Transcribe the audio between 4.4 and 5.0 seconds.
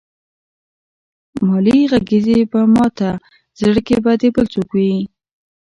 څوک وي.